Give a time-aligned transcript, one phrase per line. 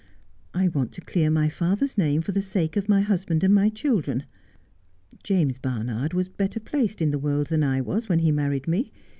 [0.55, 3.69] I want to clear my father's name for the sake of my husband and my
[3.69, 4.23] children.
[5.21, 8.91] James Barnard was better placed in the world than I was when he married me.